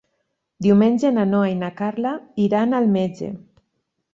[0.67, 2.15] Diumenge na Noa i na Carla
[2.47, 3.31] iran al metge.